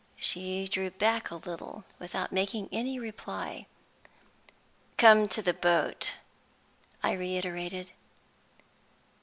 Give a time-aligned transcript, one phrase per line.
[0.19, 3.67] She drew back a little, without making any reply.
[4.97, 6.15] "Come to the boat,"
[7.03, 7.91] I reiterated.